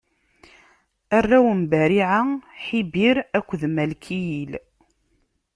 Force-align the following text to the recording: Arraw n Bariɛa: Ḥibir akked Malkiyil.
Arraw 1.17 1.47
n 1.59 1.61
Bariɛa: 1.71 2.21
Ḥibir 2.65 3.17
akked 3.37 3.61
Malkiyil. 3.75 4.51